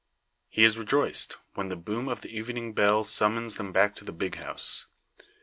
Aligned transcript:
He 0.49 0.63
is 0.63 0.79
rejoiced, 0.79 1.37
when 1.53 1.67
the 1.67 1.75
boom 1.75 2.09
of 2.09 2.21
the 2.21 2.35
evening 2.35 2.73
bell 2.73 3.03
summons 3.03 3.53
them 3.57 3.71
back 3.71 3.93
to 3.97 4.03
the 4.03 4.11
"big 4.11 4.33
house." 4.37 4.87